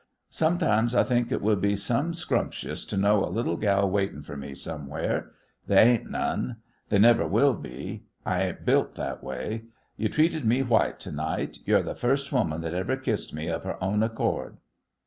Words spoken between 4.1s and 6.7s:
fer me somewhere. They ain't none.